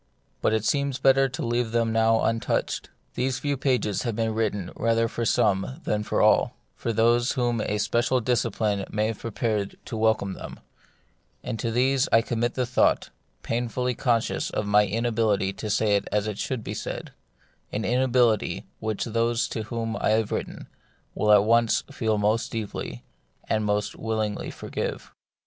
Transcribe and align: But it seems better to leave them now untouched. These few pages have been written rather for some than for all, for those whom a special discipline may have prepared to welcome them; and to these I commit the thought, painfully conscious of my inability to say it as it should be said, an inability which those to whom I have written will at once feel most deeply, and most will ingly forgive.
But 0.41 0.51
it 0.53 0.65
seems 0.65 0.97
better 0.97 1.29
to 1.29 1.45
leave 1.45 1.73
them 1.73 1.91
now 1.91 2.21
untouched. 2.23 2.89
These 3.13 3.37
few 3.37 3.55
pages 3.55 4.01
have 4.01 4.15
been 4.15 4.33
written 4.33 4.71
rather 4.75 5.07
for 5.07 5.25
some 5.25 5.79
than 5.83 6.01
for 6.01 6.23
all, 6.23 6.55
for 6.75 6.91
those 6.91 7.33
whom 7.33 7.61
a 7.61 7.77
special 7.77 8.19
discipline 8.19 8.83
may 8.89 9.05
have 9.05 9.19
prepared 9.19 9.77
to 9.85 9.95
welcome 9.95 10.33
them; 10.33 10.59
and 11.43 11.59
to 11.59 11.69
these 11.69 12.09
I 12.11 12.23
commit 12.23 12.55
the 12.55 12.65
thought, 12.65 13.11
painfully 13.43 13.93
conscious 13.93 14.49
of 14.49 14.65
my 14.65 14.87
inability 14.87 15.53
to 15.53 15.69
say 15.69 15.95
it 15.95 16.07
as 16.11 16.25
it 16.25 16.39
should 16.39 16.63
be 16.63 16.73
said, 16.73 17.11
an 17.71 17.85
inability 17.85 18.65
which 18.79 19.03
those 19.05 19.47
to 19.49 19.65
whom 19.65 19.95
I 20.01 20.09
have 20.13 20.31
written 20.31 20.65
will 21.13 21.31
at 21.31 21.43
once 21.43 21.83
feel 21.91 22.17
most 22.17 22.51
deeply, 22.51 23.03
and 23.47 23.63
most 23.63 23.95
will 23.95 24.17
ingly 24.17 24.51
forgive. 24.51 25.11